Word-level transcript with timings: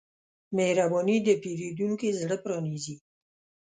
مهرباني 0.55 1.17
د 1.23 1.27
پیرودونکي 1.41 2.09
زړه 2.19 2.35
پرانیزي. 2.43 2.95